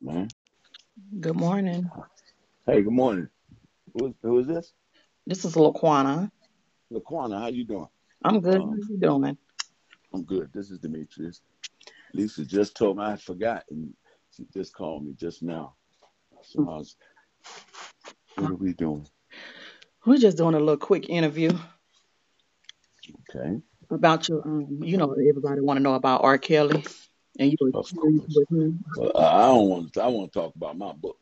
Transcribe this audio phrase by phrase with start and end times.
[0.00, 0.28] man.
[1.20, 1.90] Good morning.
[2.66, 3.28] Hey, good morning.
[3.94, 4.72] Who is, who is this?
[5.26, 6.30] This is Laquana.
[6.92, 7.88] Laquana, how you doing?
[8.24, 8.60] I'm good.
[8.60, 9.38] How Um, you doing?
[10.12, 10.50] I'm good.
[10.52, 11.40] This is Demetrius.
[12.14, 13.94] Lisa just told me I forgot, and
[14.30, 15.74] she just called me just now.
[16.42, 16.96] So I was,
[18.36, 19.06] what are we doing?
[20.06, 21.52] We're just doing a little quick interview
[23.30, 23.60] Okay,
[23.90, 26.38] about your, um, you know, everybody want to know about R.
[26.38, 26.84] Kelly
[27.38, 28.84] and your of with him.
[28.96, 30.02] Well, I I don't want to.
[30.02, 31.18] I want to talk about my book.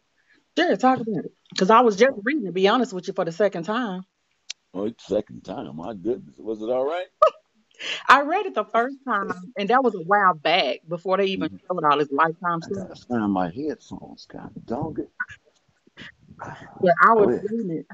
[0.58, 1.32] Sure, talk about it.
[1.50, 4.02] Because I was just reading, to be honest with you, for the second time.
[4.74, 5.76] Oh, it's second time.
[5.76, 7.06] My goodness, was it all right?
[8.08, 11.48] I read it the first time, and that was a while back before they even
[11.48, 11.60] Mhm.
[11.68, 12.88] showed all this lifetime I stuff.
[12.88, 14.26] gotta find my headphones.
[14.26, 15.10] God dog it.
[16.80, 17.86] But I was reading it.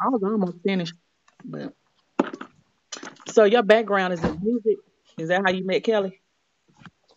[0.00, 0.94] I was almost finished.
[1.44, 1.74] But
[3.28, 4.78] so your background is in music.
[5.18, 6.20] Is that how you met Kelly?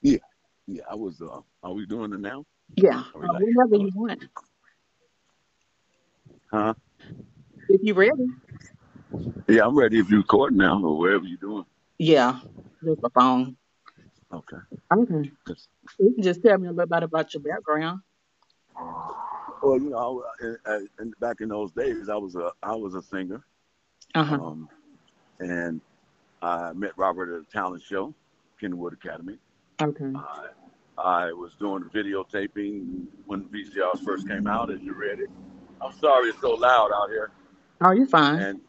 [0.01, 0.17] Yeah,
[0.69, 0.83] yeah.
[0.89, 1.21] I was.
[1.21, 2.45] Uh, are we doing it now?
[2.75, 3.03] Yeah.
[3.15, 3.41] Uh, like?
[3.41, 4.25] whenever Uh, you want.
[6.51, 6.73] huh?
[7.67, 8.11] If you ready.
[9.47, 9.99] Yeah, I'm ready.
[9.99, 11.65] If you're record now or wherever you're doing.
[11.97, 12.39] Yeah.
[12.83, 13.57] Just a phone.
[14.31, 14.57] Okay.
[14.93, 15.31] Okay.
[15.47, 18.01] Just- You can just tell me a little bit about your background.
[19.61, 22.95] Well, you know, I, I, in, back in those days, I was a I was
[22.95, 23.43] a singer,
[24.15, 24.35] Uh huh.
[24.35, 24.69] um,
[25.39, 25.81] and
[26.41, 28.13] I met Robert at a talent show,
[28.59, 29.37] Kenwood Academy.
[29.81, 30.13] Okay.
[30.15, 30.47] I,
[31.03, 35.29] I was doing videotaping when VCRs first came out, as you read it.
[35.81, 37.31] I'm sorry it's so loud out here.
[37.81, 38.39] Oh, you're fine.
[38.41, 38.61] And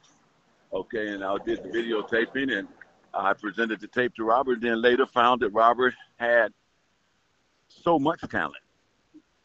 [0.72, 2.68] okay, and I did the videotaping, and
[3.12, 4.60] I presented the tape to Robert.
[4.60, 6.52] Then later found that Robert had
[7.68, 8.54] so much talent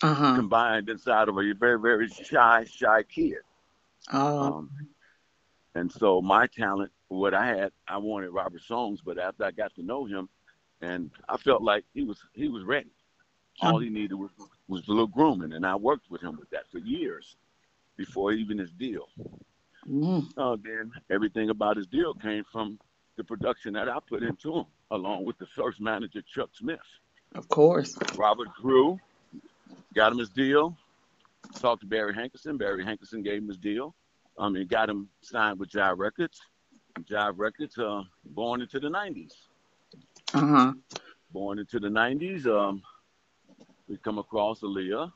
[0.03, 0.35] Uh huh.
[0.35, 3.37] combined inside of a very very shy shy kid.
[4.13, 4.39] Oh.
[4.43, 4.69] Um,
[5.73, 9.73] and so my talent, what I had, I wanted Robert's songs, but after I got
[9.75, 10.29] to know him,
[10.85, 12.91] and I felt like he was he was ready.
[13.61, 14.31] All he needed was
[14.67, 17.37] was a little grooming, and I worked with him with that for years
[17.97, 19.07] before even his deal.
[19.89, 20.25] Mm.
[20.37, 22.79] Uh, then everything about his deal came from
[23.17, 26.79] the production that I put into him, along with the first manager Chuck Smith.
[27.35, 27.97] Of course.
[28.17, 28.99] Robert grew,
[29.93, 30.75] got him his deal,
[31.59, 32.57] talked to Barry Hankerson.
[32.57, 33.95] Barry Hankerson gave him his deal.
[34.37, 36.41] I mean, got him signed with Jive Records.
[37.01, 39.33] Jive Records, uh, born into the 90s.
[40.35, 40.73] Uh huh.
[41.31, 42.81] Born into the 90s, um,
[43.87, 45.11] we come across Aaliyah.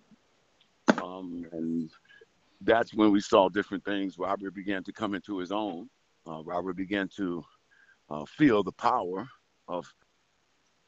[1.02, 1.92] Um, and
[2.62, 4.18] that's when we saw different things.
[4.18, 5.90] Robert began to come into his own.
[6.28, 7.44] Uh, Robert began to
[8.10, 9.28] uh, feel the power
[9.68, 9.92] of,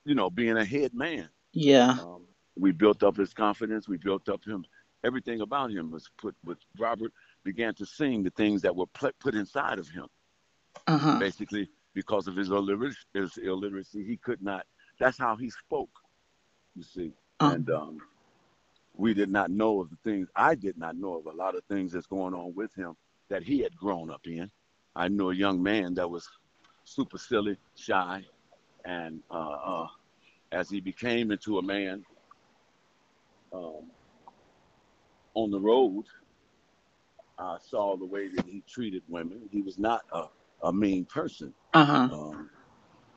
[0.06, 1.30] you know, being a head man.
[1.54, 1.98] Yeah.
[2.02, 2.26] Um,
[2.58, 3.88] we built up his confidence.
[3.88, 4.66] We built up him.
[5.04, 7.12] Everything about him was put with Robert
[7.44, 10.06] began to sing the things that were put put inside of him.
[10.88, 11.20] Uh huh.
[11.20, 14.66] Basically, because of his illiteracy, his illiteracy, he could not.
[15.00, 15.90] That's how he spoke.
[16.76, 17.98] You see, Uh, and um,
[18.96, 20.30] we did not know of the things.
[20.36, 22.96] I did not know of a lot of things that's going on with him
[23.30, 24.50] that he had grown up in.
[24.96, 26.28] I knew a young man that was
[26.84, 28.24] super silly, shy,
[28.86, 29.88] and uh, uh,
[30.52, 32.04] as he became into a man
[33.54, 33.90] um,
[35.34, 36.06] on the road,
[37.38, 39.42] I saw the way that he treated women.
[39.52, 40.26] He was not a,
[40.64, 41.54] a mean person.
[41.74, 42.10] uh huh.
[42.12, 42.50] Um,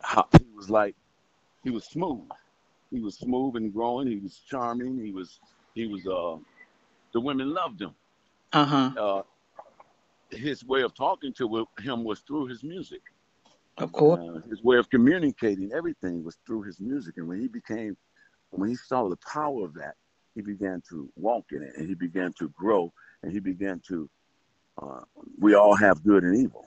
[0.02, 0.94] how, he was like,
[1.62, 2.28] he was smooth.
[2.90, 4.06] He was smooth and growing.
[4.06, 5.02] He was charming.
[5.02, 5.40] He was,
[5.74, 6.38] he was, uh,
[7.12, 7.94] the women loved him.
[8.52, 8.90] Uh huh.
[9.00, 9.22] Uh,
[10.30, 13.00] his way of talking to him was through his music.
[13.78, 14.20] Of course.
[14.20, 17.14] Uh, his way of communicating everything was through his music.
[17.16, 17.96] And when he became,
[18.50, 19.94] when he saw the power of that,
[20.34, 24.08] he began to walk in it and he began to grow and he began to,
[24.80, 25.00] uh,
[25.38, 26.66] we all have good and evil.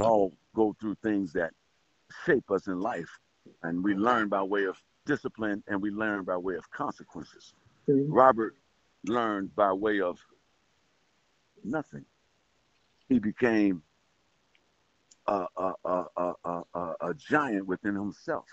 [0.00, 1.52] All go through things that
[2.26, 3.08] shape us in life
[3.62, 4.76] and we learn by way of
[5.06, 7.54] discipline and we learn by way of consequences.
[7.86, 8.04] See?
[8.08, 8.54] Robert
[9.06, 10.18] learned by way of
[11.64, 12.04] nothing.
[13.08, 13.82] He became
[15.26, 18.46] a, a, a, a, a, a- a giant within himself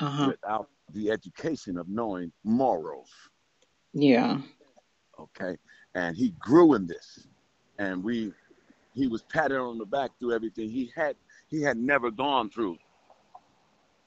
[0.00, 0.26] Uh huh.
[0.28, 3.10] without the education of knowing morals.
[3.92, 4.38] Yeah.
[5.18, 5.56] Okay.
[5.94, 7.26] And he grew in this.
[7.78, 8.32] And we
[8.94, 10.70] he was patted on the back through everything.
[10.70, 11.16] He had
[11.48, 12.78] he had never gone through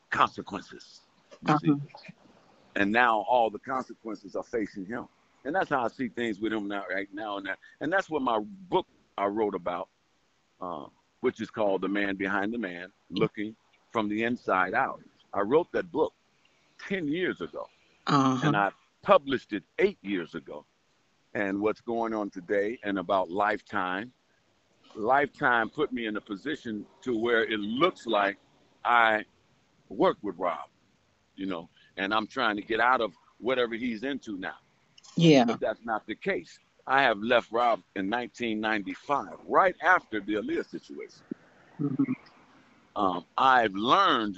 [0.10, 1.02] consequences.
[1.42, 1.68] You Uh see.
[1.70, 1.76] huh.
[2.76, 5.08] And now all the consequences are facing him.
[5.46, 7.60] And that's how I see things with him now right now and that.
[7.82, 8.40] And that's what my
[8.70, 8.88] book
[9.18, 9.90] I wrote about,
[10.62, 10.86] uh,
[11.22, 13.56] which is called The Man Behind the Man, Looking
[13.92, 15.02] from the Inside Out.
[15.34, 16.14] I wrote that book
[16.88, 17.68] 10 years ago.
[18.08, 18.56] Uh and.
[18.56, 18.72] I
[19.04, 20.66] published it eight years ago.
[21.36, 24.12] And what's going on today and about Lifetime.
[24.96, 28.38] Lifetime put me in a position to where it looks like
[28.86, 29.24] I
[29.90, 30.70] work with Rob,
[31.36, 34.58] you know, and I'm trying to get out of whatever he's into now.
[35.16, 35.46] Yeah.
[35.46, 36.60] But that's not the case.
[36.86, 41.22] I have left Rob in 1995, right after the Aaliyah situation.
[41.80, 42.14] Mhm.
[42.96, 44.38] Um, I've learned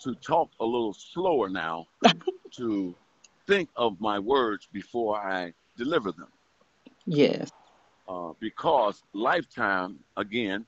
[0.00, 1.86] to talk a little slower now,
[2.52, 2.94] to
[3.46, 6.28] think of my words before I deliver them.
[7.06, 7.50] Yes.
[8.10, 10.66] Uh, because Lifetime, again,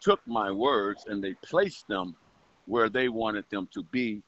[0.00, 2.16] took my words and they placed them
[2.64, 4.22] where they wanted them to be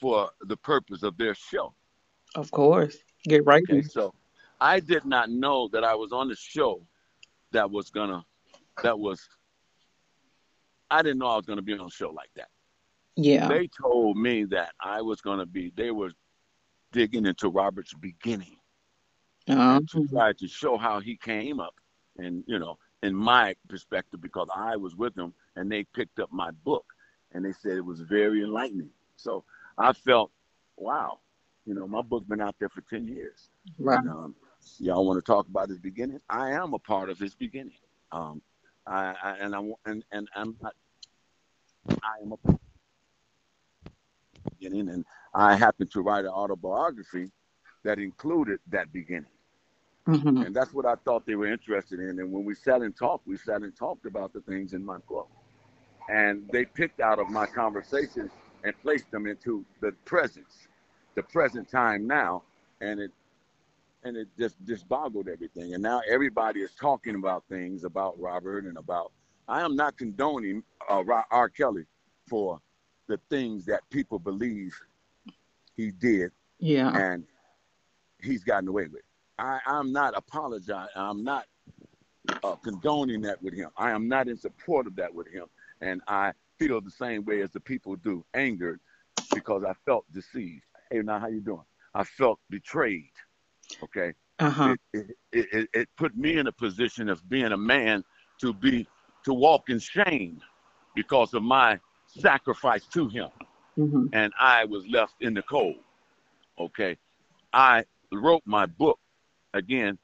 [0.00, 1.74] for the purpose of their show.
[2.34, 2.96] Of course.
[3.24, 3.62] Get right.
[3.68, 4.14] Okay, so
[4.58, 6.80] I did not know that I was on the show
[7.50, 8.24] that was gonna,
[8.82, 9.20] that was,
[10.90, 12.48] I didn't know I was gonna be on a show like that.
[13.16, 13.48] Yeah.
[13.48, 16.12] They told me that I was gonna be, they were
[16.90, 18.56] digging into Robert's beginning
[19.46, 21.74] Uh, to try to show how he came up
[22.18, 26.30] and you know in my perspective because i was with them and they picked up
[26.32, 26.84] my book
[27.32, 28.90] and they said it was very enlightening.
[29.16, 29.44] So
[29.78, 30.30] i felt
[30.76, 31.18] wow
[31.64, 33.50] you know my book's been out there for 10 years.
[33.78, 33.98] Right.
[33.98, 34.34] and, um,
[34.78, 36.20] y'all want to talk about his beginning?
[36.28, 37.74] I am a part of his beginning.
[38.10, 38.42] Um,
[38.86, 40.74] I, I and i'm and, and i'm not
[42.02, 42.54] i am a part
[43.86, 43.92] of
[44.34, 45.04] his beginning and
[45.34, 47.30] i happened to write an autobiography
[47.84, 49.30] that included that beginning
[50.06, 52.18] hmm and that's what I thought they were interested in.
[52.18, 54.98] And when we sat and talked, we sat and talked about the things in my
[55.08, 55.28] book.
[56.08, 58.30] And they picked out of my conversations
[58.64, 60.68] and placed them into the presence,
[61.14, 62.42] the present time now.
[62.80, 63.12] And it
[64.04, 65.74] and it just just boggled everything.
[65.74, 69.12] And now everybody is talking about things about Robert and about
[69.48, 71.48] I am not condoning uh, R.
[71.48, 71.84] Kelly
[72.28, 72.60] for
[73.08, 74.74] the things that people believe
[75.76, 76.92] he did Yeah.
[76.96, 77.24] and
[78.20, 79.02] he's gotten away with.
[79.38, 80.90] I, I'm not apologizing.
[80.96, 81.46] I'm not
[82.44, 83.70] uh, condoning that with him.
[83.76, 85.46] I am not in support of that with him.
[85.82, 88.80] And I feel the same way as the people do, angered
[89.34, 90.64] because I felt deceived.
[90.90, 91.64] Hey, now how you doing?
[91.94, 93.12] I felt betrayed.
[93.84, 94.76] Okay, Uh huh.
[94.94, 98.04] it, it, it, it put me in a position of being a man
[98.40, 98.86] to be
[99.24, 100.40] to walk in shame
[100.96, 101.78] because of my
[102.08, 103.30] sacrifice to him
[103.76, 105.76] hmm and I was left in the cold.
[106.60, 106.98] Okay.
[107.52, 108.98] I wrote my book
[109.54, 109.98] again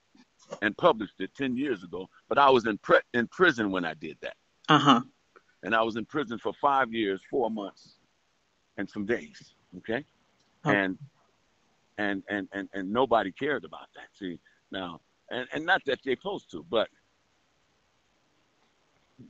[0.63, 3.95] and published it 10 years ago, but I was in, pre- in prison when I
[3.95, 4.35] did that.
[4.69, 5.01] Uh huh.
[5.63, 7.97] And I was in prison for five years, four months,
[8.77, 9.55] and some days.
[9.79, 10.05] Okay.
[10.65, 10.71] Oh.
[10.71, 10.99] And,
[11.99, 14.07] and, and, and, and nobody cared about that.
[14.19, 14.39] See,
[14.71, 15.01] now,
[15.31, 16.89] and, and not that they're supposed to, but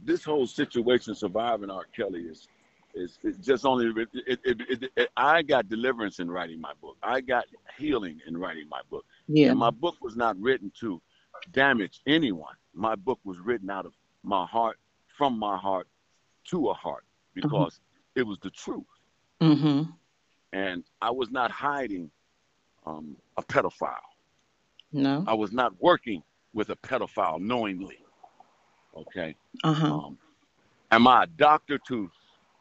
[0.04, 1.86] this whole situation surviving R.
[1.96, 2.46] Kelly is
[2.94, 3.93] is it just only
[4.26, 6.96] it, it, it, I got deliverance in writing my book.
[7.02, 7.44] I got
[7.76, 9.05] healing in writing my book.
[9.26, 9.50] Yeah.
[9.50, 11.00] And my book was not written to
[11.52, 12.55] damage anyone.
[12.75, 13.93] My book was written out of
[14.23, 14.79] my heart,
[15.17, 15.87] from my heart
[16.50, 17.05] to a heart,
[17.35, 17.81] because
[18.14, 18.85] it was the truth.
[19.40, 19.90] Mm-hmm.
[20.52, 22.11] And I was not hiding
[22.87, 23.96] um, a pedophile.
[24.93, 25.25] No.
[25.26, 26.23] I was not working
[26.55, 27.99] with a pedophile knowingly.
[28.96, 29.37] Okay.
[29.62, 29.94] Uh huh.
[29.94, 30.19] Um,
[30.90, 32.11] am I a doctor to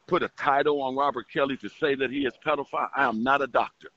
[0.07, 2.89] put a title on Robert Kelly to say that he is pedophile?
[2.95, 3.89] I am not a doctor.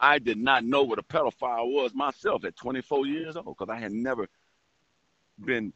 [0.00, 3.78] I did not know what a pedophile was myself at 24 years old because I
[3.78, 4.28] had never
[5.44, 5.72] been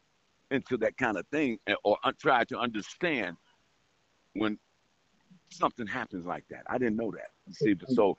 [0.51, 3.37] into that kind of thing or uh, tried to understand
[4.33, 4.57] when
[5.49, 6.63] something happens like that.
[6.67, 7.31] I didn't know that.
[7.55, 7.93] See, mm-hmm.
[7.93, 8.17] so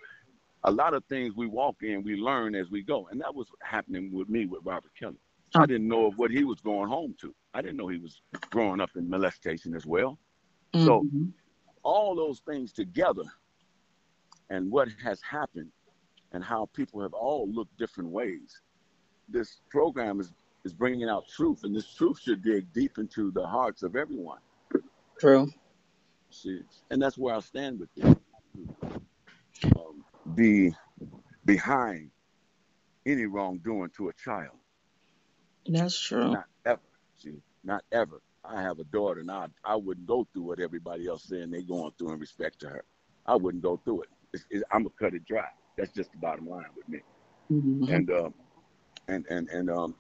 [0.65, 3.47] a lot of things we walk in, we learn as we go, and that was
[3.63, 5.19] happening with me with Robert Kelly.
[5.55, 7.33] I didn't know of what he was going home to.
[7.53, 8.21] I didn't know he was
[8.51, 10.19] growing up in molestation as well.
[10.75, 11.33] So Mhm.
[11.83, 13.25] all those things together
[14.51, 15.71] and what has happened
[16.33, 18.61] and how people have all looked different ways.
[19.29, 20.33] This program is,
[20.65, 24.41] is bringing out truth, and this truth should dig deep into the hearts of everyone.
[25.19, 25.53] True.
[26.31, 28.17] See, and that's where I stand with this.
[29.77, 30.05] Um,
[30.35, 30.75] be
[31.45, 32.11] behind
[33.07, 34.59] any wrongdoing to a child.
[35.67, 36.33] That's true.
[36.33, 36.83] Not ever.
[37.17, 38.21] See, not ever.
[38.45, 41.63] I have a daughter, and I, I wouldn't go through what everybody else saying they
[41.63, 42.85] going through in respect to her.
[43.27, 44.09] I wouldn't go through it.
[44.33, 45.47] It's, it's, I'm gonna cut it dry.
[45.79, 47.01] That's just the bottom line with me.
[47.49, 48.35] hmm And um,
[49.09, 49.95] and and and um,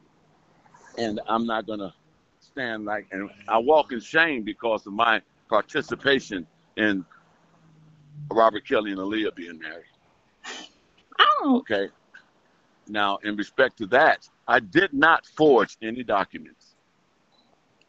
[0.98, 1.94] and I'm not gonna
[2.40, 6.46] stand like, and I walk in shame because of my participation
[6.76, 7.04] in
[8.32, 9.86] Robert Kelly and Aaliyah being married.
[11.42, 11.58] Don't.
[11.60, 11.88] Okay.
[12.88, 16.73] Now, in respect to that, I did not forge any documents.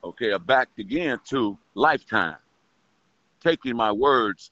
[0.05, 2.38] Okay, I backed again to Lifetime,
[3.43, 4.51] taking my words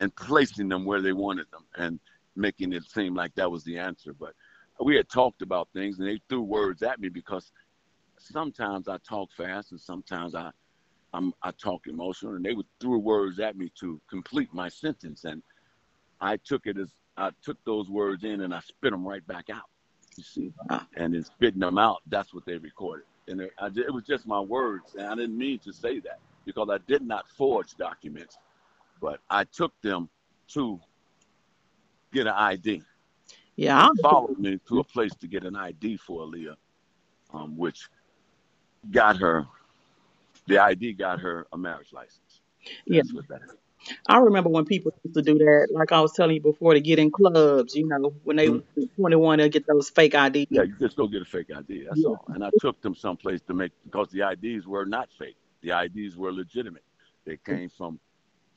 [0.00, 2.00] and placing them where they wanted them and
[2.34, 4.12] making it seem like that was the answer.
[4.12, 4.34] But
[4.84, 7.52] we had talked about things and they threw words at me because
[8.18, 10.50] sometimes I talk fast and sometimes I
[11.14, 15.24] I'm, I talk emotional and they would throw words at me to complete my sentence
[15.24, 15.42] and
[16.20, 19.48] I took it as I took those words in and I spit them right back
[19.48, 19.70] out.
[20.16, 20.52] You see,
[20.96, 21.98] and in spitting them out.
[22.08, 25.38] That's what they recorded, and it, I, it was just my words, and I didn't
[25.38, 28.38] mean to say that because I did not forge documents,
[29.00, 30.08] but I took them
[30.48, 30.80] to
[32.12, 32.82] get an ID.
[33.56, 36.56] Yeah, I Followed me to a place to get an ID for Aaliyah,
[37.32, 37.88] um, which
[38.90, 39.46] got her.
[40.46, 42.40] The ID got her a marriage license.
[42.86, 43.02] Yeah.
[43.02, 43.56] That's is.
[44.06, 46.80] I remember when people used to do that, like I was telling you before, to
[46.80, 47.74] get in clubs.
[47.74, 48.80] You know, when they mm-hmm.
[48.80, 50.46] were 21, they'll get those fake IDs.
[50.50, 51.84] Yeah, you just go get a fake ID.
[51.84, 52.08] That's Yeah.
[52.08, 52.24] all.
[52.28, 55.36] And I took them someplace to make because the IDs were not fake.
[55.62, 56.84] The IDs were legitimate.
[57.24, 57.98] They came from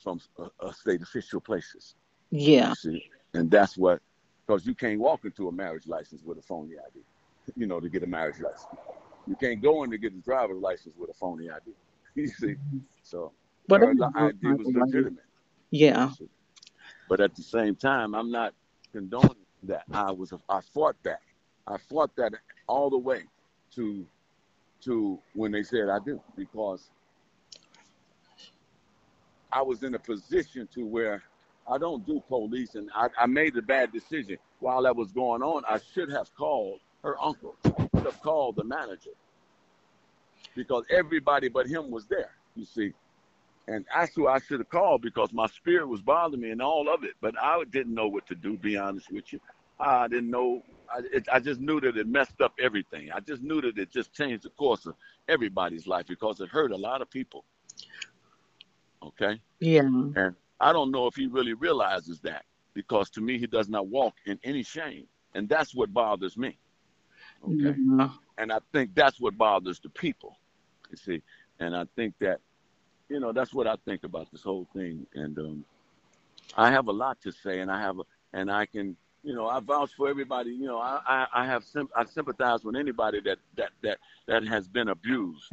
[0.02, 1.94] from a, a state official places.
[2.30, 4.00] Yeah, You see, and that's what
[4.46, 7.04] because you can't walk into a marriage license with a phony ID.
[7.56, 8.66] You know, to get a marriage license,
[9.26, 11.62] you can't go in to get a driver's license with a phony ID.
[12.14, 12.78] You see, mm-hmm.
[13.02, 13.32] so
[13.68, 15.24] but her that's ID was legitimate.
[15.70, 16.10] yeah,
[17.08, 18.54] But at the same time, I'm not
[18.92, 19.84] condoning that.
[19.92, 21.20] I was I fought that.
[21.66, 22.32] I fought that
[22.66, 23.22] all the way
[23.76, 24.06] to
[24.82, 26.90] to when they said I do because
[29.52, 31.22] I was in a position to where
[31.70, 35.42] I don't do police and I, I made a bad decision while that was going
[35.42, 35.62] on.
[35.68, 39.10] I should have called her uncle, I should have called the manager
[40.56, 42.92] because everybody but him was there, you see.
[43.68, 46.92] And that's who I should have called because my spirit was bothering me and all
[46.92, 47.14] of it.
[47.20, 49.40] But I didn't know what to do, be honest with you.
[49.78, 50.62] I didn't know.
[50.92, 53.10] I, it, I just knew that it messed up everything.
[53.12, 54.94] I just knew that it just changed the course of
[55.28, 57.44] everybody's life because it hurt a lot of people.
[59.02, 59.40] Okay.
[59.60, 63.68] yeah, And I don't know if he really realizes that because to me, he does
[63.68, 65.06] not walk in any shame.
[65.34, 66.58] And that's what bothers me.
[67.44, 67.76] Okay.
[67.78, 68.10] yeah.
[68.38, 70.36] And I think that's what bothers the people,
[70.90, 71.22] you see.
[71.58, 72.40] And I think that,
[73.12, 75.06] you know, that's what I think about this whole thing.
[75.14, 75.66] And um,
[76.56, 78.02] I have a lot to say, and I have, a,
[78.32, 80.52] and I can, you know, I vouch for everybody.
[80.52, 84.44] You know, I, I, I have, sim- I sympathize with anybody that that that that
[84.48, 85.52] has been abused.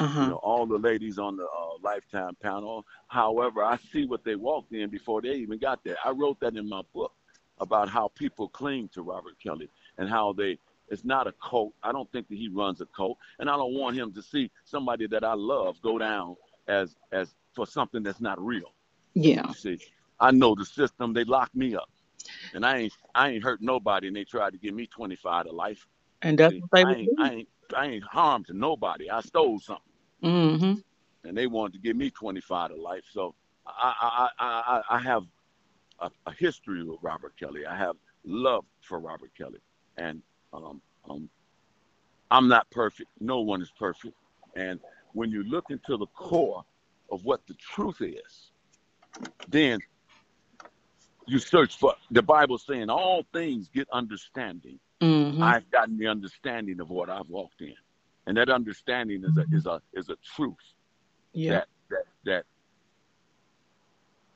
[0.00, 2.86] Uh You know, all the ladies on the uh, Lifetime panel.
[3.08, 5.96] However, I see what they walked in before they even got there.
[6.04, 7.12] I wrote that in my book
[7.60, 10.58] about how people cling to Robert Kelly and how they.
[10.90, 11.74] It's not a cult.
[11.82, 14.50] I don't think that he runs a cult, and I don't want him to see
[14.64, 16.36] somebody that I love go down
[16.68, 18.72] as as for something that's not real.
[19.14, 19.80] Yeah, You see,
[20.20, 21.14] I know the system.
[21.14, 21.90] They locked me up,
[22.54, 25.52] and I ain't I ain't hurt nobody, and they tried to give me 25 to
[25.52, 25.86] life.
[26.22, 27.12] and that's See, what they I ain't.
[27.18, 29.10] I ain't I ain't harmed to nobody.
[29.10, 29.82] I stole something
[30.22, 30.74] Mm-hmm.
[31.24, 33.04] and they wanted to give me 25 to life.
[33.12, 33.34] So
[33.66, 35.24] I, I, I, I, I have
[36.00, 37.66] a, a history with Robert Kelly.
[37.66, 39.60] I have love for Robert Kelly,
[39.98, 40.22] and
[40.52, 41.30] um, um,
[42.30, 43.10] I'm not perfect.
[43.20, 44.14] No one is perfect.
[44.56, 44.80] And
[45.12, 46.64] when you look into the core
[47.10, 48.50] of what the truth is,
[49.48, 49.78] then
[51.26, 54.78] you search for the Bible saying all things get understanding.
[55.00, 55.42] Mm-hmm.
[55.42, 57.74] I've gotten the understanding of what I've walked in,
[58.26, 60.56] and that understanding is a is a is a truth
[61.32, 62.44] yeah, that that that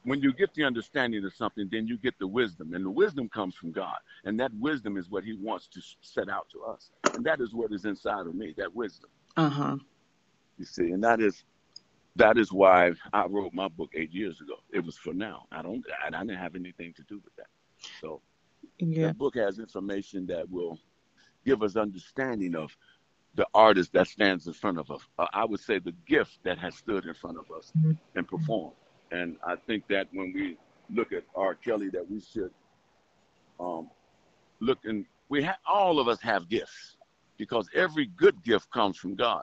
[0.05, 3.29] when you get the understanding of something, then you get the wisdom, and the wisdom
[3.29, 6.91] comes from God, and that wisdom is what He wants to set out to us,
[7.15, 9.11] and that is what is inside of me, that wisdom.
[9.37, 9.77] uh huh.
[10.63, 11.43] You see, and that is
[12.15, 14.55] that is why I wrote my book eight years ago.
[14.73, 15.47] It was for now.
[15.51, 15.85] I don't.
[16.05, 17.49] I, I didn't have anything to do with that.
[18.01, 18.23] So
[18.79, 20.79] Yeah, the book has information that will
[21.45, 22.71] give us understanding of
[23.35, 25.01] the artist that stands in front of us.
[25.19, 27.73] Uh, I would say the gift that has stood in front of us
[28.15, 28.77] and performed.
[29.11, 30.59] And I think that when we
[30.95, 31.57] look at R.
[31.57, 32.53] Kelly, that we should
[33.59, 33.91] um,
[34.61, 36.99] look and we ha- all of us have gifts
[37.37, 39.43] because every good gift comes from God.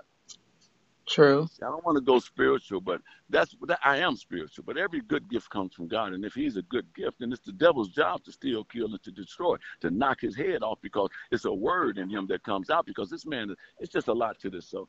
[1.10, 1.50] True.
[1.62, 4.64] I don't want to go spiritual, but that's that I am spiritual.
[4.68, 7.42] But every good gift comes from God, and if He's a good gift, then it's
[7.46, 11.10] the devil's job to steal, kill, and to destroy, to knock his head off because
[11.32, 12.86] it's a word in him that comes out.
[12.86, 14.68] Because this man, it's just a lot to this.
[14.68, 14.88] So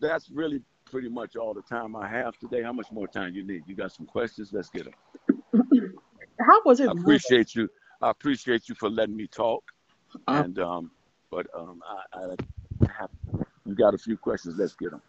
[0.00, 2.62] that's really pretty much all the time I have today.
[2.62, 3.64] How much more time you need?
[3.66, 4.50] You got some questions?
[4.52, 4.94] Let's get them.
[6.40, 6.88] How was it?
[6.88, 7.68] I appreciate you.
[8.02, 9.64] I appreciate you for letting me talk.
[10.28, 10.90] Uh, And um,
[11.30, 11.82] but um,
[12.14, 12.22] I, I
[12.98, 13.10] have
[13.66, 14.56] you got a few questions.
[14.58, 15.02] Let's get them.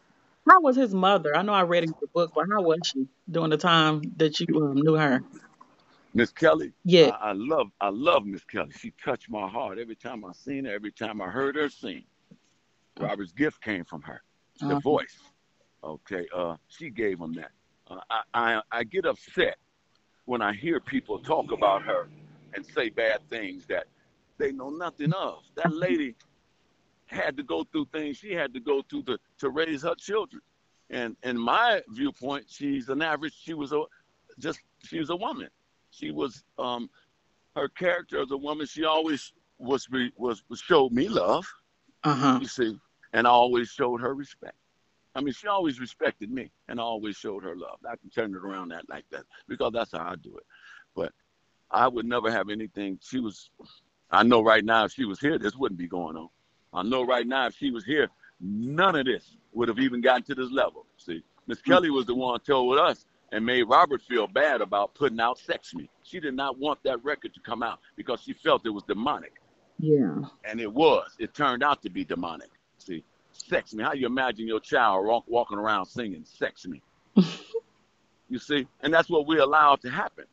[0.49, 1.35] How was his mother?
[1.35, 4.39] I know I read in your book, but how was she during the time that
[4.39, 5.23] you um, knew her?
[6.13, 7.11] Miss Kelly, Yeah.
[7.21, 8.71] I, I love I love Miss Kelly.
[8.77, 12.03] She touched my heart every time I seen her, every time I heard her sing.
[12.99, 14.21] Robert's gift came from her,
[14.67, 14.81] the Uh-huh.
[14.81, 15.19] voice.
[15.83, 17.51] Okay, uh, she gave him that.
[17.89, 19.57] Uh, I, I I get upset
[20.25, 22.09] when I hear people talk about her
[22.55, 23.87] and say bad things that
[24.37, 25.43] they know nothing of.
[25.55, 26.15] That lady
[27.07, 30.41] had to go through things she had to go through to, to raise her children.
[30.89, 33.33] And in my viewpoint, she's an average.
[33.41, 33.83] She was a
[34.39, 35.49] just she was a woman.
[35.89, 36.89] She was um
[37.55, 38.65] her character as a woman.
[38.65, 41.45] She always was was, was showed me love.
[42.03, 42.39] Uh-huh.
[42.41, 42.79] You see,
[43.13, 44.55] and I always showed her respect.
[45.15, 47.79] I mean, she always respected me and I always showed her love.
[47.89, 50.43] I can turn it around that like that because that's how I do it.
[50.95, 51.11] But
[51.71, 52.99] I would never have anything.
[53.01, 53.49] She was,
[54.11, 56.29] I know right now if she was here, this wouldn't be going on.
[56.77, 60.23] I know right now if she was here, none of this would have even gotten
[60.23, 60.85] to this level.
[60.97, 61.71] See, Miss mm-hmm.
[61.71, 65.73] Kelly was the one told us and made Robert feel bad about putting out Sex
[65.73, 65.89] Me.
[66.03, 69.33] She did not want that record to come out because she felt it was demonic.
[69.79, 70.21] Yeah.
[70.43, 71.09] And it was.
[71.19, 72.49] It turned out to be demonic.
[72.77, 73.83] See, Sex Me.
[73.83, 76.81] How you imagine your child walk, walking around singing Sex Me?
[78.29, 78.67] you see?
[78.81, 80.25] And that's what we allowed to happen.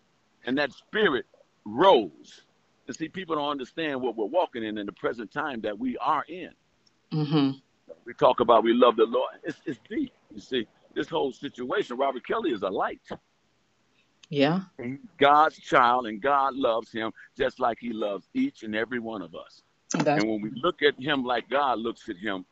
[0.46, 1.26] And that spirit
[1.64, 2.42] rose.
[2.86, 5.96] And see, people don't understand what we're walking in in the present time that we
[5.98, 6.50] are in.
[7.12, 7.58] Mm-hmm.
[8.04, 9.34] We talk about we love the Lord.
[9.42, 10.12] It's, it's deep.
[10.34, 13.00] You see, this whole situation, Robert Kelly is a light.
[14.30, 14.60] Yeah.
[15.18, 19.34] God's child, and God loves him just like he loves each and every one of
[19.34, 19.62] us.
[19.92, 22.44] That's- and when we look at him like God looks at him,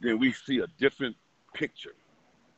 [0.00, 1.16] then we see a different
[1.54, 1.94] picture.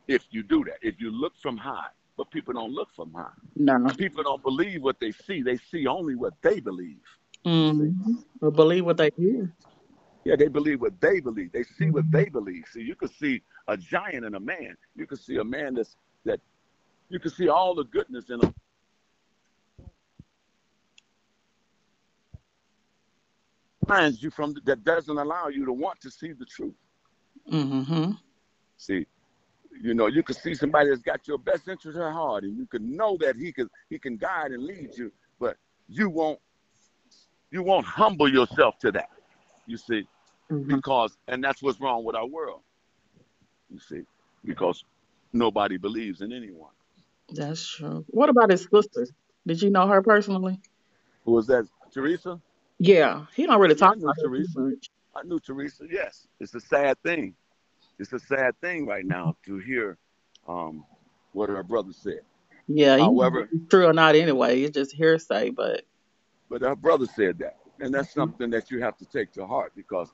[0.07, 3.25] If you do that, if you look from high, but people don't look for mine.
[3.55, 3.87] No.
[3.97, 5.41] People don't believe what they see.
[5.41, 7.01] They see only what they believe.
[7.45, 8.13] Mm-hmm.
[8.41, 9.53] Or believe what they hear.
[10.23, 11.51] Yeah, they believe what they believe.
[11.51, 12.65] They see what they believe.
[12.71, 14.75] See, you can see a giant in a man.
[14.95, 16.39] You can see a man that's that
[17.09, 18.53] you can see all the goodness in him.
[23.87, 26.73] Finds you from that doesn't allow you to want to see the truth.
[27.51, 28.13] Mm-hmm.
[28.77, 29.05] See,
[29.81, 32.65] you know, you can see somebody that's got your best interest at heart, and you
[32.65, 36.39] can know that he can he can guide and lead you, but you won't
[37.51, 39.09] you won't humble yourself to that.
[39.67, 40.07] You see,
[40.51, 40.75] mm-hmm.
[40.75, 42.61] because and that's what's wrong with our world.
[43.71, 44.01] You see,
[44.43, 44.83] because
[45.33, 46.71] nobody believes in anyone.
[47.29, 48.05] That's true.
[48.07, 49.07] What about his sister?
[49.47, 50.59] Did you know her personally?
[51.25, 51.67] Who was that?
[51.91, 52.39] Teresa?
[52.77, 54.73] Yeah, he don't really talk about Teresa.
[55.15, 55.85] I knew Teresa.
[55.89, 57.35] Yes, it's a sad thing.
[57.99, 59.97] It's a sad thing right now to hear
[60.47, 60.85] um,
[61.33, 62.21] what her brother said.
[62.67, 64.61] Yeah, however, true or not anyway.
[64.61, 65.83] It's just hearsay, but
[66.49, 68.21] but her brother said that, and that's mm-hmm.
[68.21, 70.09] something that you have to take to heart because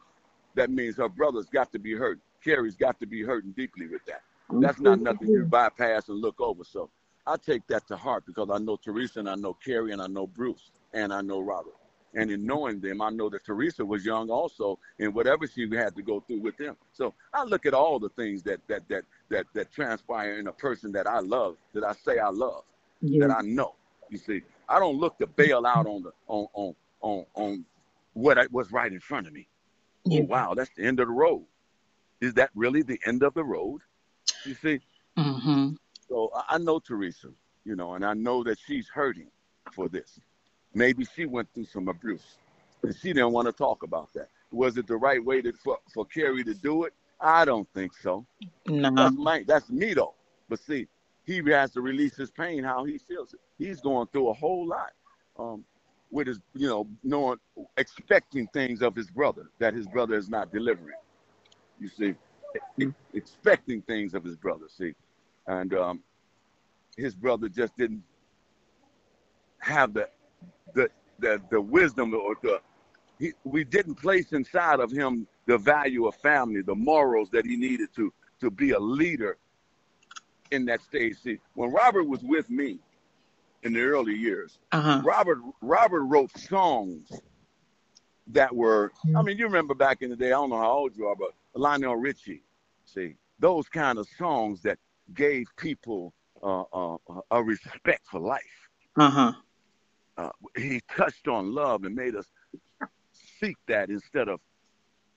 [0.55, 2.19] that means her brother's got to be hurt.
[2.43, 4.21] Carey's got to be hurting deeply with that.
[4.60, 6.63] That's not nothing you bypass and look over.
[6.63, 6.89] So
[7.25, 10.08] I take that to heart because I know Teresa and I know Carey and I
[10.08, 11.75] know Bruce and I know Robert.
[12.13, 15.95] And in knowing them, I know that Teresa was young also and whatever she had
[15.95, 16.76] to go through with them.
[16.91, 20.52] So I look at all the things that that that that that transpire in a
[20.52, 22.63] person that I love, that I say I love,
[23.02, 23.28] yeah.
[23.28, 23.76] that I know.
[24.10, 27.65] You see, I don't look to bail out on the on on on on
[28.13, 29.47] what I, was right in front of me.
[30.06, 30.21] Oh, yeah.
[30.21, 31.45] Oh wow, that's the end of the road.
[32.19, 33.82] Is that really the end of the road?
[34.45, 34.80] You see.
[35.17, 35.71] Mm-hmm.
[36.08, 37.30] So I know Teresa,
[37.63, 39.28] you know, and I know that she's hurting
[39.71, 40.19] for this.
[40.73, 42.38] Maybe she went through some abuse,
[42.84, 44.29] and she didn't want to talk about that.
[44.51, 46.93] Was it the right way to, for, for Carey to do it?
[47.19, 48.25] I don't think so.
[48.67, 48.91] No.
[48.95, 50.15] That's, my, that's me though.
[50.49, 50.88] But see,
[51.23, 53.39] he has to release his pain how he feels it.
[53.57, 54.91] He's going through a whole lot.
[55.38, 55.63] Um,
[56.12, 57.39] with his, you know, knowing,
[57.77, 60.97] expecting things of his brother that his brother is not delivering.
[61.79, 62.15] You see,
[62.77, 62.89] mm-hmm.
[63.13, 64.65] expecting things of his brother.
[64.67, 64.93] See,
[65.47, 66.03] and um,
[66.97, 68.03] his brother just didn't
[69.60, 70.10] have the
[70.73, 72.62] the the, the wisdom or the
[73.19, 77.56] he, we didn't place inside of him the value of family, the morals that he
[77.56, 79.38] needed to to be a leader
[80.49, 81.17] in that stage.
[81.23, 82.80] See, when Robert was with me
[83.63, 85.01] in the early years, uh-huh.
[85.04, 87.12] Robert Robert wrote songs
[88.27, 88.91] that were.
[89.06, 89.25] I mm.
[89.25, 90.27] mean, you remember back in the day.
[90.27, 92.43] I don't know how old you are, but Lionel Richie.
[92.86, 94.80] See, those kind of songs that
[95.13, 96.97] gave people uh, uh,
[97.30, 98.41] a respect for life.
[98.97, 99.34] Uh-huh.
[100.17, 102.26] Uh, he touched on love and made us
[103.39, 104.39] seek that instead of,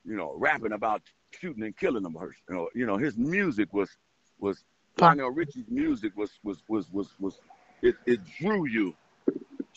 [0.05, 1.03] you know, rapping about
[1.39, 2.17] shooting and killing them.
[2.49, 3.91] You know, you know his music was
[4.39, 4.65] was
[4.99, 7.41] Lionel Richie's music was was was was was
[7.83, 8.95] it, it drew you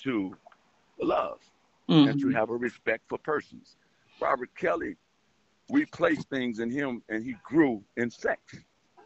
[0.04, 0.36] to
[1.02, 1.40] love
[1.90, 2.10] mm-hmm.
[2.10, 3.76] and to have a respect for persons.
[4.22, 4.96] Robert Kelly,
[5.70, 8.42] we placed things in him and he grew in sex.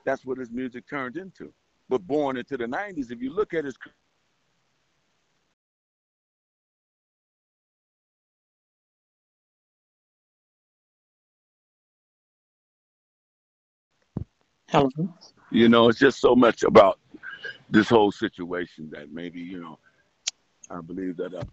[0.06, 1.54] That's what his music turned into.
[1.90, 3.78] But born into the 90s, if you look at his
[14.72, 14.90] Hello.
[15.52, 16.98] You know, it's just so much about
[17.70, 19.80] this whole situation that maybe you know.
[20.70, 21.44] I believe that uh,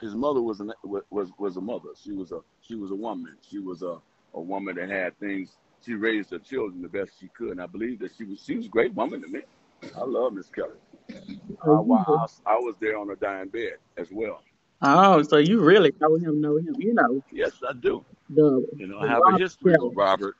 [0.00, 1.88] his mother was an, was was a mother.
[2.00, 3.36] She was a she was a woman.
[3.48, 3.98] She was a
[4.34, 7.66] a woman that had things she raised her children the best she could, and I
[7.66, 9.40] believe that she was she was a great woman to me.
[9.96, 10.78] I love Miss Kelly.
[11.64, 14.42] I, I, I, was there on her dying bed as well.
[14.82, 17.24] Oh, so you really know him, know him, you know.
[17.32, 18.04] Yes, I do.
[18.28, 19.88] The, You know, I have a history Kelly.
[19.88, 20.36] with Robert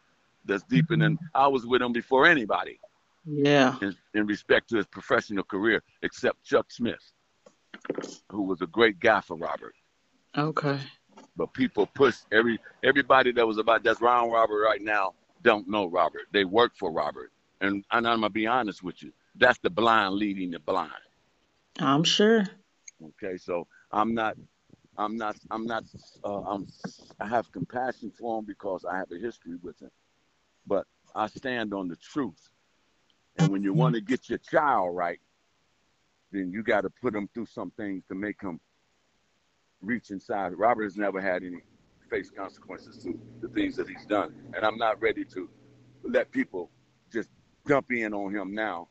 [0.50, 2.78] that's deeper than I was with him before anybody
[3.24, 3.76] Yeah.
[3.80, 7.12] in, in respect to his professional career, except Chuck Smith,
[8.30, 9.74] who was a great guy for Robert.
[10.36, 10.78] Okay.
[11.36, 15.86] But people push every everybody that was about that's around Robert right now don't know
[15.86, 16.26] Robert.
[16.32, 19.12] They work for Robert, and and I'm gonna be honest with you.
[19.36, 20.90] That's the blind leading the blind.
[21.78, 22.44] I'm sure.
[23.02, 24.36] Okay, so I'm not,
[24.98, 25.84] I'm not, I'm not,
[26.24, 26.66] uh, I'm,
[27.18, 29.90] I have compassion for him because I have a history with him,
[30.66, 32.48] but I stand on the truth.
[33.38, 35.20] And when you want to get your child right,
[36.32, 38.60] then you got to put him through some things to make him
[39.80, 40.52] reach inside.
[40.56, 41.60] Robert has never had any
[42.10, 45.48] face consequences to the things that he's done, and I'm not ready to
[46.04, 46.70] let people
[47.12, 47.28] just
[47.66, 48.88] dump in on him now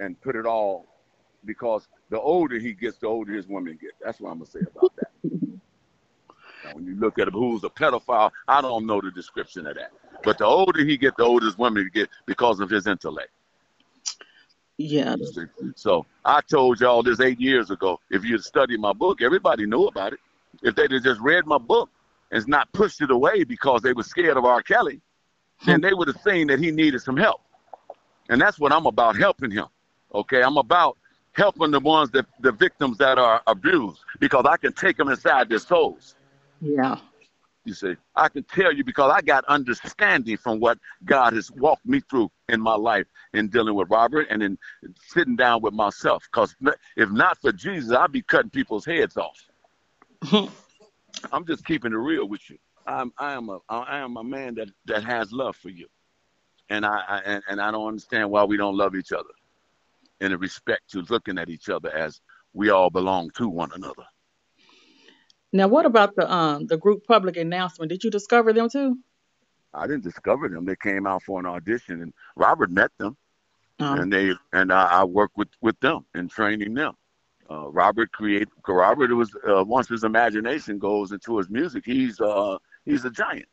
[0.00, 0.86] and put it all
[1.44, 3.92] because the older he gets, the older his women get.
[4.04, 5.10] That's what I'm gonna say about that.
[6.64, 9.92] Now, when you look at who's a pedophile, I don't know the description of that.
[10.26, 13.30] But the older he get, the older his women get because of his intellect.
[14.76, 15.14] Yeah.
[15.76, 18.00] So I told y'all this eight years ago.
[18.10, 20.18] If you'd studied my book, everybody knew about it.
[20.64, 21.90] If they'd have just read my book
[22.32, 24.62] and not pushed it away because they were scared of R.
[24.62, 25.00] Kelly,
[25.64, 27.40] then they would have seen that he needed some help.
[28.28, 29.66] And that's what I'm about, helping him.
[30.12, 30.98] Okay, I'm about
[31.34, 35.48] helping the ones that the victims that are abused because I can take them inside
[35.48, 36.16] their souls.
[36.60, 36.96] Yeah.
[37.66, 41.84] You see, I can tell you because I got understanding from what God has walked
[41.84, 44.56] me through in my life in dealing with Robert and in
[45.08, 46.28] sitting down with myself.
[46.30, 46.54] Because
[46.96, 49.50] if not for Jesus, I'd be cutting people's heads off.
[51.32, 52.56] I'm just keeping it real with you.
[52.86, 55.88] I'm I am a I am a man that that has love for you,
[56.70, 59.34] and I, I and, and I don't understand why we don't love each other,
[60.20, 62.20] in a respect to looking at each other as
[62.52, 64.04] we all belong to one another.
[65.56, 67.90] Now, what about the um the group Public Announcement?
[67.90, 68.98] Did you discover them too?
[69.74, 70.64] I didn't discover them.
[70.64, 73.16] They came out for an audition, and Robert met them,
[73.80, 76.94] Um, and they and I, I worked with with them in training them.
[77.50, 82.58] Uh, Robert create Robert was uh, once his imagination goes into his music, he's uh
[82.84, 83.48] he's a giant.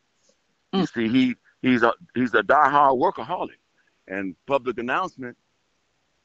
[0.73, 0.93] You Mm.
[0.93, 3.59] see, he he's a he's a diehard workaholic,
[4.07, 5.37] and Public Announcement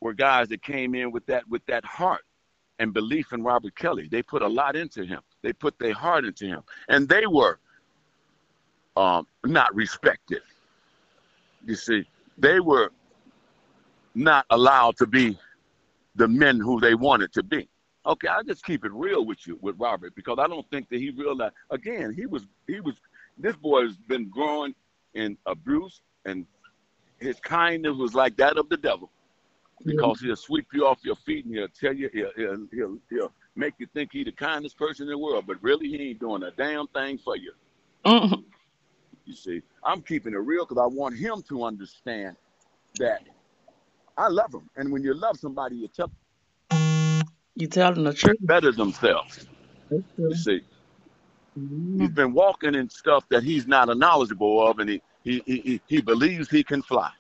[0.01, 2.25] were guys that came in with that with that heart
[2.79, 4.09] and belief in Robert Kelly.
[4.11, 5.21] They put a lot into him.
[5.43, 7.59] They put their heart into him, and they were
[8.97, 10.43] um, not respected.
[11.65, 12.05] You see,
[12.37, 12.91] they were
[14.15, 15.39] not allowed to be
[16.15, 17.69] the men who they wanted to be.
[18.07, 20.99] Okay, I just keep it real with you with Robert because I don't think that
[20.99, 21.55] he realized.
[21.71, 22.95] Again, he was he was
[23.37, 24.75] this boy has been growing
[25.15, 26.47] in abuse and
[27.19, 29.11] his kindness was like that of the devil
[29.87, 33.33] because he'll sweep you off your feet and he'll tell you he'll he'll he'll, he'll
[33.57, 36.43] make you think he's the kindest person in the world, but really he ain't doing
[36.45, 37.53] a damn thing for you.
[38.07, 38.45] mhm.
[39.27, 42.37] You see, I'm keeping it real because I want him to understand
[42.97, 43.23] that
[44.19, 46.11] I love him, and when you love somebody, you tell
[47.57, 48.39] You tell them the truth.
[48.41, 49.47] better themselves.
[50.29, 50.63] You see,
[51.99, 52.13] he's Mhm.
[52.13, 56.51] been walking in stuff that he's not knowledgeable of, and he he he, he- believes
[56.51, 57.11] he can fly.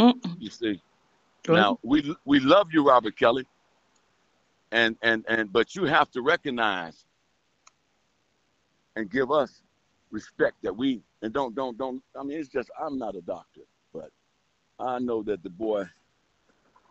[0.00, 0.38] Mm-mm.
[0.38, 0.82] You see.
[1.46, 3.46] Now we we love you, Robert Kelly,
[4.72, 7.04] and and and but you have to recognize
[8.96, 9.62] and give us
[10.10, 12.02] respect that we and don't don't don't.
[12.18, 14.10] I mean, it's just I'm not a doctor, but
[14.78, 15.84] I know that the boy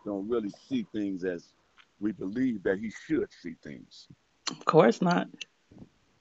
[0.04, 1.44] don't really see things as
[2.00, 4.08] we believe that he should see things.
[4.50, 5.28] Of course not.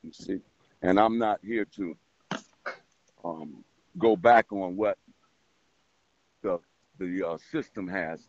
[0.04, 0.40] You see,
[0.82, 1.96] and I'm not here to
[3.24, 3.64] um,
[3.98, 4.98] go back on what
[6.98, 8.28] the the uh, system has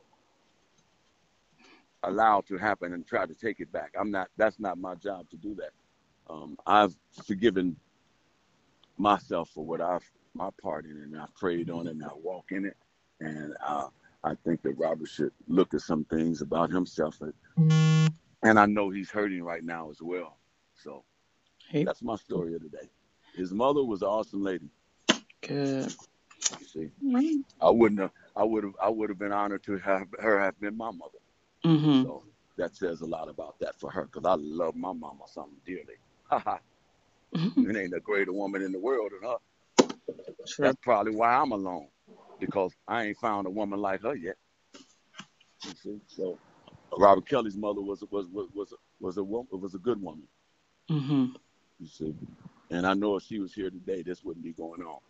[2.02, 3.92] allowed to happen and try to take it back.
[3.98, 4.28] I'm not.
[4.37, 5.70] That's not my job to do that.
[6.31, 6.94] Um, I've
[7.26, 7.76] forgiven
[8.98, 12.11] myself for what I've my part in it, and I prayed on it, and I
[12.22, 12.76] walk in it,
[13.20, 13.88] and uh,
[14.22, 18.90] I think that Robert should look at some things about himself, and, and I know
[18.90, 20.38] he's hurting right now as well.
[20.74, 21.02] So
[21.70, 22.88] He that's my story of the day.
[23.35, 24.68] His mother was an awesome lady.
[25.40, 25.92] good.
[26.61, 26.90] You see.
[27.61, 28.12] I wouldn't have.
[28.38, 28.74] I would have.
[28.81, 31.18] I would have been honored to have her have been my mother.
[31.64, 32.05] Mm-hmm.
[32.05, 32.22] So
[32.57, 35.96] that says a lot about that for her, because I love my mama something dearly.
[36.31, 36.59] Haha.
[37.33, 39.37] it ain't a greater woman in the world than her.
[40.46, 40.64] True.
[40.64, 41.88] That's probably why I'm alone,
[42.38, 44.37] because I ain't found a woman like her yet.
[45.64, 46.38] You see, so
[46.96, 50.29] Robert Kelly's mother was was was was a, was a woman was a good woman.
[50.88, 51.27] Mm-hmm.
[51.81, 52.14] You see,
[52.70, 55.01] and I know if she was here today, this wouldn't be going on.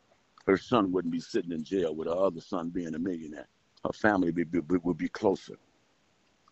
[0.48, 3.48] Her son wouldn't be sitting in jail with her other son being a millionaire.
[3.86, 5.56] Her family would be, would be closer,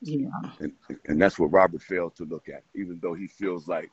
[0.02, 0.30] Yeah.
[0.60, 0.72] and
[1.06, 2.64] and that's what Robert failed to look at.
[2.76, 3.90] Even though he feels like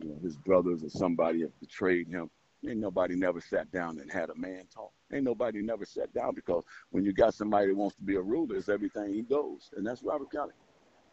[0.00, 2.30] you know, his brothers or somebody have betrayed him.
[2.68, 4.92] Ain't nobody never sat down and had a man talk.
[5.12, 8.22] Ain't nobody never sat down because when you got somebody that wants to be a
[8.22, 9.70] ruler, it's everything he goes.
[9.76, 10.54] And that's Robert Kelly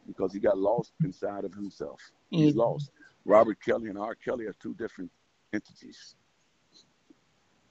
[0.07, 2.01] because he got lost inside of himself.
[2.31, 2.57] He's Mm.
[2.57, 2.91] lost.
[3.25, 4.15] Robert Kelly and R.
[4.15, 5.11] Kelly are two different
[5.53, 6.15] entities.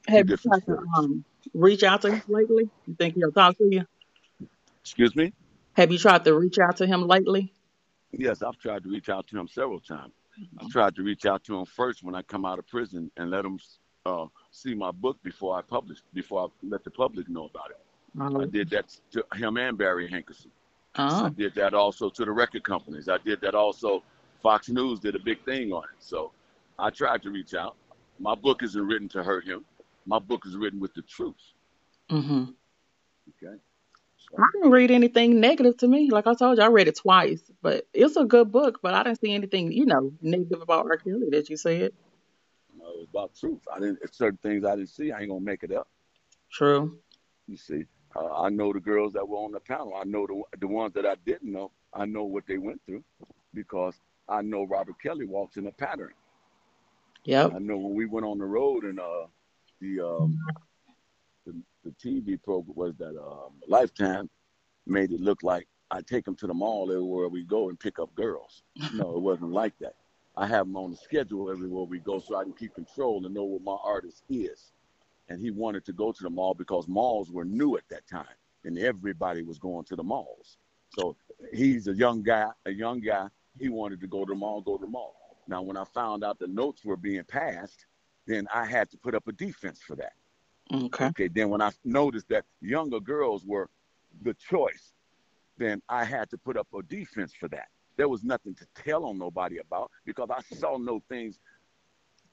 [0.09, 0.91] Have you different tried to spirits.
[0.99, 2.71] um, reach out to him lately?
[2.87, 3.85] You think he'll talk to you?
[4.83, 5.33] Excuse me?
[5.75, 7.53] Have you tried to reach out to him lately?
[8.13, 10.13] Yes, I've tried to reach out to him several times.
[10.59, 13.31] I tried to reach out to him first when I come out of prison and
[13.31, 13.59] let him
[14.07, 17.79] uh, see my book before I publish, before I let the public know about it.
[18.19, 20.47] I Oh, did that to him and Barry Hankerson.
[20.95, 23.09] I oh, did that also to the record companies.
[23.09, 24.03] I did that also.
[24.43, 25.91] Fox News did a big thing on it.
[26.01, 26.33] So
[26.79, 27.77] I tried to reach out.
[28.19, 29.65] My book isn't written to hurt him.
[30.09, 31.37] My book is written with the truth.
[32.11, 32.45] Mm-hmm.
[33.45, 33.57] Okay.
[34.17, 36.11] So, I didn't read anything negative to me.
[36.11, 38.81] Like I told you, I read it twice, but it's a good book.
[38.83, 40.97] But I didn't see anything, you know, negative about R.
[40.97, 41.93] Kelly that you said.
[42.73, 43.61] you know, it's about truth.
[43.75, 43.99] I didn't.
[44.03, 45.13] It's certain things I didn't see.
[45.13, 45.89] I ain't gonna make it up.
[46.51, 46.99] True.
[47.47, 47.85] You see,
[48.17, 49.95] uh, I know the girls that were on the panel.
[49.95, 51.71] I know the the ones that I didn't know.
[51.93, 53.05] I know what they went through
[53.53, 53.95] because
[54.29, 56.13] I know Robert Kelly walks in a pattern.
[57.25, 57.53] Yep.
[57.55, 59.27] I know when we went on the road and uh,
[59.81, 60.39] the um,
[61.47, 64.29] the, the TV program was that um, Lifetime
[64.87, 67.99] made it look like I take them to the mall everywhere we go and pick
[67.99, 68.63] up girls.
[68.95, 69.95] No, it wasn't like that.
[70.37, 73.35] I have them on the schedule everywhere we go so I can keep control and
[73.35, 74.73] know what my artist is.
[75.29, 78.27] And he wanted to go to the mall because malls were new at that time
[78.65, 80.59] and everybody was going to the malls.
[80.97, 81.17] So
[81.53, 83.29] he's a young guy, a young guy.
[83.59, 85.17] He wanted to go to the mall, go to the mall.
[85.49, 87.87] Now, when I found out the notes were being passed,
[88.29, 90.13] then I had to put up a defense for that.
[90.73, 91.07] Okay.
[91.07, 93.69] Okay, then when I noticed that younger girls were
[94.23, 94.93] the choice,
[95.57, 97.69] then I had to put up a defense for that.
[97.97, 101.41] There was nothing to tell on nobody about because I saw no things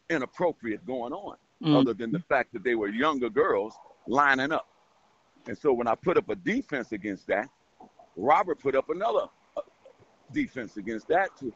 [0.10, 1.79] inappropriate going on Mm.
[1.79, 3.73] other than the fact that they were younger girls
[4.08, 4.67] lining up.
[5.47, 7.47] And so when I put up a defense against that,
[8.17, 9.62] Robert put up another uh,
[10.34, 11.53] defense against that to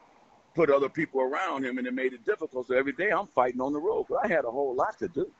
[0.54, 2.66] put other people around him, and it made it difficult.
[2.66, 4.06] So every day I'm fighting on the road.
[4.08, 5.30] But I had a whole lot to do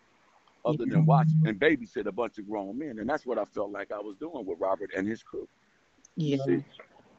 [0.64, 3.70] other than watch and babysit a bunch of grown men, and that's what I felt
[3.70, 5.49] like I was doing with Robert and his crew.
[6.16, 6.38] Yeah.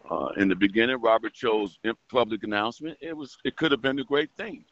[0.10, 2.98] Uh, in the beginning, Robert chose Public Announcement.
[3.02, 4.66] It was it could have been a great thing,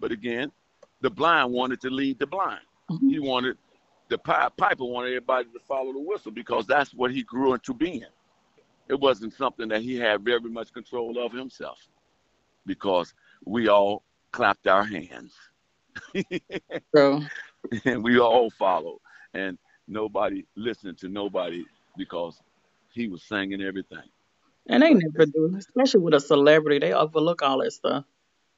[0.00, 0.52] but again,
[1.00, 2.60] the blind wanted to lead the blind.
[2.90, 3.10] Mhm.
[3.10, 3.58] He wanted
[4.08, 7.74] the pi- piper wanted everybody to follow the whistle because that's what he grew into
[7.74, 8.04] being.
[8.88, 11.88] It wasn't something that he had very much control of himself,
[12.66, 15.34] because we all clapped our hands
[16.94, 17.20] True.
[17.84, 18.98] and we all followed,
[19.34, 21.64] and nobody listened to nobody
[21.96, 22.40] because
[22.92, 24.08] he was singing everything.
[24.68, 26.78] And they never do, especially with a celebrity.
[26.78, 28.04] They overlook all that stuff.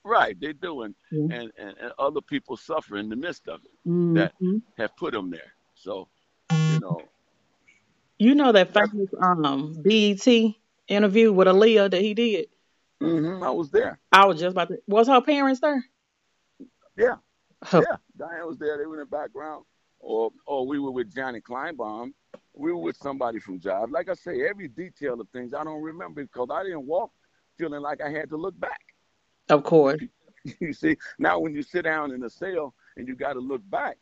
[0.04, 1.26] Right, they do, and, Yeah.
[1.30, 4.62] and, and, and other people suffer in the midst of it Mhm.
[4.78, 5.52] have put them there.
[5.74, 6.08] So,
[6.68, 7.10] you know,
[8.18, 10.26] You know that famous um BET
[10.88, 12.48] interview with Aaliyah that he did.
[13.02, 13.98] Mhm, I was there.
[14.12, 14.78] I was just about to.
[14.86, 15.84] Was her parents there?
[16.96, 17.16] Yeah.
[17.72, 18.78] Oh, Yeah, Diane was there.
[18.78, 19.64] They were in the background,
[19.98, 22.12] or or we were with Johnny Kleinbaum.
[22.54, 23.90] We were with somebody from Jive.
[23.90, 27.10] Like I say, every detail of things I don't remember because I didn't walk
[27.58, 28.80] feeling like I had to look back.
[29.48, 30.00] Of course.
[30.60, 33.62] you see, now when you sit down in a cell and you got to look
[33.70, 33.98] back,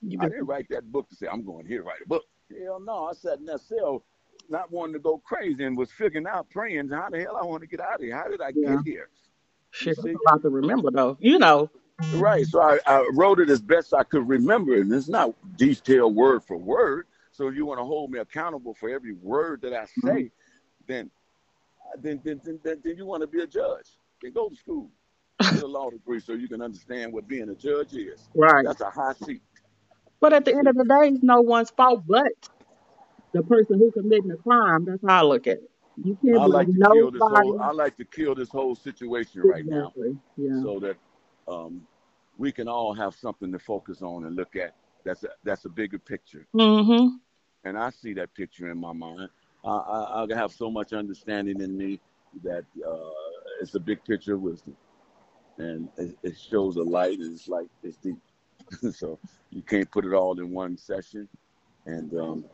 [0.00, 2.24] You I didn't write that book to say I'm going here to write a book.
[2.50, 4.04] Hell no, I sat in that cell
[4.48, 7.62] not wanting to go crazy and was figuring out, praying, how the hell I want
[7.62, 8.16] to get out of here?
[8.16, 8.76] How did I Yeah.
[8.76, 9.08] get here?
[9.70, 10.12] shit, that's see?
[10.12, 11.16] a lot to remember though.
[11.20, 11.70] You know.
[12.14, 12.46] Right.
[12.46, 14.80] So I, I wrote it as best I could remember.
[14.80, 17.06] And it's not detailed word for word.
[17.32, 20.08] So if you want to hold me accountable for every word that I mm-hmm.
[20.08, 20.30] say,
[20.86, 21.10] then,
[22.00, 23.86] then, then, then, then, then you want to be a judge.
[24.22, 24.90] Then go to school.
[25.40, 28.28] Get a law degree so you can understand what being a judge is.
[28.34, 28.64] Right.
[28.64, 29.42] That's a high seat.
[30.20, 32.32] But at the end of the day, it's no one's fault but
[33.32, 34.84] the person who committing the crime.
[34.84, 35.70] That's how I look at it.
[36.02, 37.48] You can't I like to kill this nobody.
[37.48, 40.16] whole I like to kill this whole situation right now Exactly.
[40.36, 40.62] Yeah.
[40.62, 40.96] so that
[41.48, 41.82] um,
[42.36, 44.74] we can all have something to focus on and look at.
[45.04, 46.46] That's a, that's a bigger picture.
[46.54, 47.16] Mm-hmm.
[47.64, 49.28] and I see that picture in my mind.
[49.64, 52.00] I, I, I have so much understanding in me
[52.44, 53.10] that uh,
[53.60, 54.76] it's a big picture of wisdom,
[55.58, 57.18] and it, it shows a light.
[57.18, 58.18] And it's like it's deep,
[58.94, 59.18] so
[59.50, 61.28] you can't put it all in one session.
[61.86, 62.44] And um,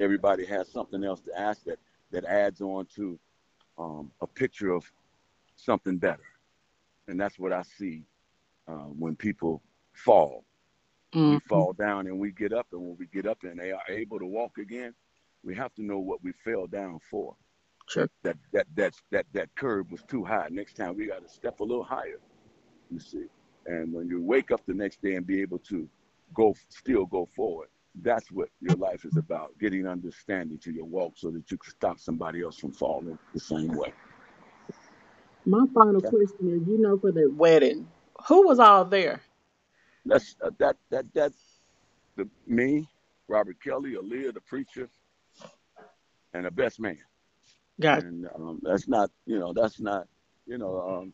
[0.00, 1.78] everybody has something else to ask that
[2.12, 3.18] that adds on to
[3.78, 4.90] um, a picture of
[5.56, 6.22] something better,
[7.08, 8.04] and that's what I see
[8.68, 10.44] uh, when people fall.
[11.14, 11.38] Mm-hmm.
[11.48, 14.18] fall down and we get up and when we get up and they are able
[14.18, 14.92] to walk again
[15.46, 17.34] we have to know what we fell down for.
[17.88, 18.10] Sure.
[18.24, 20.48] that that that that that curve was too high.
[20.50, 22.18] Next time we got to step a little higher
[22.90, 23.26] You see,
[23.64, 25.88] and when you wake up the next day and be able to
[26.34, 27.68] go, still go forward,
[28.02, 29.58] that's what your life is about.
[29.58, 33.40] Getting understanding to your walk so that you can stop somebody else from falling the
[33.40, 33.92] same way.
[35.46, 36.08] My final Okay.
[36.08, 37.88] question is, you know, for the wedding,
[38.28, 39.22] who was all there?
[40.06, 41.60] That's uh, that that that's
[42.16, 42.88] the me,
[43.28, 44.88] Robert Kelly, Aaliyah, the preacher,
[46.34, 46.98] and the best man.
[47.80, 50.06] Got And um, that's not, you know, that's not,
[50.46, 51.12] you know, um,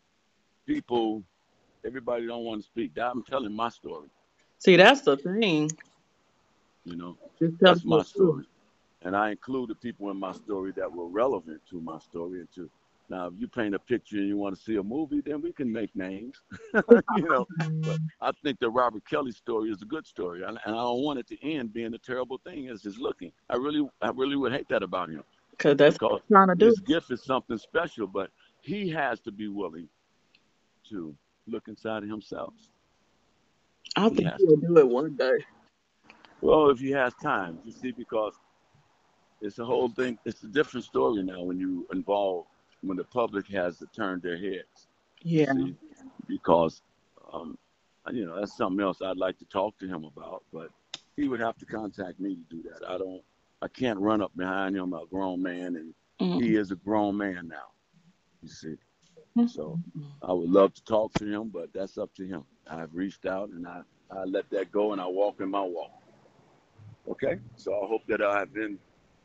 [0.66, 1.22] people.
[1.86, 2.92] Everybody don't want to speak.
[3.00, 4.08] I'm telling my story.
[4.58, 5.70] see, that's the thing.
[6.84, 8.06] You know, Just tell that's my truth.
[8.08, 8.44] story,
[9.02, 12.40] and I included people in my story that were relevant to my story.
[12.40, 12.68] And to
[13.08, 15.52] now, if you paint a picture and you want to see a movie, then we
[15.52, 16.40] can make names.
[16.72, 16.82] you
[17.18, 17.96] know, but mm-hmm.
[18.20, 21.18] I think the Robert Kelly story is a good story, and, and I don't want
[21.18, 23.32] it to end being a terrible thing as it's looking.
[23.50, 25.22] I really, I really would hate that about him
[25.58, 26.66] Cause that's because trying to do.
[26.66, 28.30] his gift is something special, but
[28.62, 29.88] he has to be willing
[30.88, 31.14] to
[31.46, 32.54] look inside of himself.
[33.96, 35.44] I think has he'll do it one day.
[36.42, 38.34] Well, if he has time, you see, because
[39.40, 40.18] it's a whole thing.
[40.24, 42.46] It's a different story now when you involve
[42.82, 44.88] when the public has to turn their heads.
[45.22, 45.52] Yeah.
[45.54, 45.76] see,
[46.26, 46.82] because
[47.32, 47.56] um,
[48.10, 50.70] you know that's something else I'd like to talk to him about, but
[51.16, 52.88] he would have to contact me to do that.
[52.88, 53.22] I don't.
[53.62, 56.42] I can't run up behind him, I'm a grown man, and Mm.
[56.42, 57.70] he is a grown man now.
[58.42, 58.76] You see,
[59.36, 59.48] Mm.
[59.48, 59.78] so
[60.22, 62.44] I would love to talk to him, but that's up to him.
[62.68, 66.01] I've reached out and I, I let that go and I walk in my walk.
[67.08, 68.78] Okay, so I hope that I've been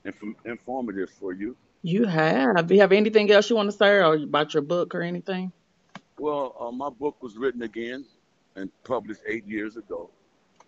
[0.06, 1.56] inf- informative for you.
[1.84, 2.68] You have.
[2.68, 5.52] Do you have anything else you want to say or about your book or anything?
[6.18, 8.06] Well, uh, my book was written again
[8.56, 10.10] and published eight years ago.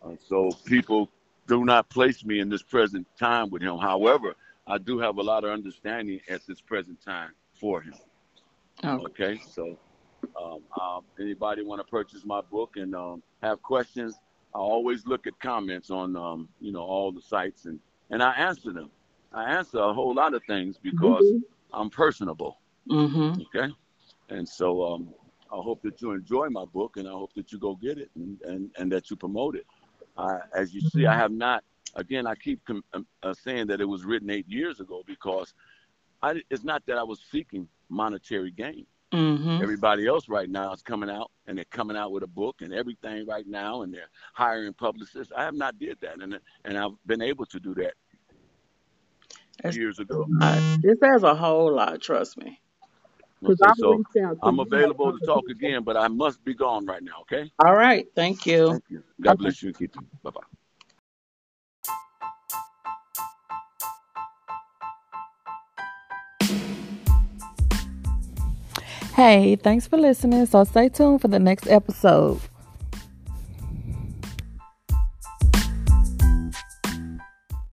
[0.04, 1.10] Uh, so people
[1.48, 3.78] do not place me in this present time with him.
[3.80, 4.36] However,
[4.68, 7.96] I do have a lot of understanding at this present time for him.
[8.84, 9.78] Oh, Okay, so
[10.40, 14.16] um, um, anybody want to purchase my book and um, have questions?
[14.54, 18.34] I always look at comments on um, you know all the sites and and I
[18.34, 18.90] answer them.
[19.32, 21.26] I answer a whole lot of things because
[21.72, 22.58] I'm personable.
[22.90, 23.42] Mm-hmm.
[23.42, 23.72] Okay,
[24.30, 25.10] and so um,
[25.52, 28.10] I hope that you enjoy my book and I hope that you go get it
[28.16, 29.66] and and, and that you promote it.
[30.18, 31.64] I, as you see, I have not.
[31.96, 35.54] Again, I keep com- um, uh, saying that it was written eight years ago because
[36.22, 39.62] I, it's not that I was seeking monetary gain Mm-hmm.
[39.62, 42.74] everybody else right now is coming out and they're coming out with a book and
[42.74, 46.92] everything right now and they're hiring publicists i have not did that and and i've
[47.08, 47.94] been able to do that
[49.64, 52.62] That's years ago Uh, This has a whole lot, trust me.
[53.46, 56.56] Okay I've so reached out to i'm available to talk again but i must be
[56.56, 58.08] gone right now okay All right.
[58.16, 58.70] Thank you.
[58.70, 59.40] thank you god Okay.
[59.40, 60.59] bless you keep you bye-bye
[69.20, 70.46] Hey, thanks for listening.
[70.46, 72.40] So stay tuned for the next episode.